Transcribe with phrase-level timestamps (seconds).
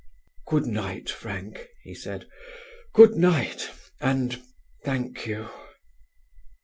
[0.47, 2.27] "Good night, Frank," he said,
[2.95, 3.69] "good night,
[3.99, 4.41] and
[4.83, 5.47] thank you."